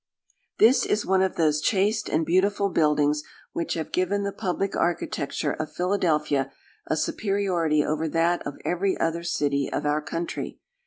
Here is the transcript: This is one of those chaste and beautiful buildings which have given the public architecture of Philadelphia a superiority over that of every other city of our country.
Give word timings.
This 0.57 0.83
is 0.83 1.05
one 1.05 1.21
of 1.21 1.35
those 1.35 1.61
chaste 1.61 2.09
and 2.09 2.25
beautiful 2.25 2.69
buildings 2.69 3.21
which 3.53 3.75
have 3.75 3.91
given 3.91 4.23
the 4.23 4.31
public 4.31 4.75
architecture 4.75 5.51
of 5.53 5.73
Philadelphia 5.75 6.51
a 6.87 6.97
superiority 6.97 7.85
over 7.85 8.07
that 8.09 8.41
of 8.47 8.57
every 8.65 8.97
other 8.99 9.21
city 9.21 9.71
of 9.71 9.85
our 9.85 10.01
country. 10.01 10.57